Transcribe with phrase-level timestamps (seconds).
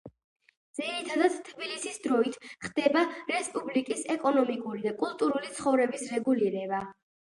[0.77, 3.03] ძირითადად თბილისის დროით ხდება
[3.33, 6.83] რესპუბლიკის ეკონომიკური და კულტურული ცხოვრების რეგულირება.